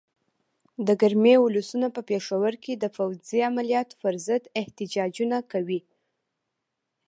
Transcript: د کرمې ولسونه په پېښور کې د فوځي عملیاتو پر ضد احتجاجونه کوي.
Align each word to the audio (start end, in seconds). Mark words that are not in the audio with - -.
د 0.87 0.89
کرمې 1.01 1.35
ولسونه 1.39 1.87
په 1.95 2.01
پېښور 2.09 2.53
کې 2.63 2.73
د 2.77 2.85
فوځي 2.95 3.39
عملیاتو 3.49 3.95
پر 4.03 4.13
ضد 4.25 4.43
احتجاجونه 4.59 5.37
کوي. 5.51 5.79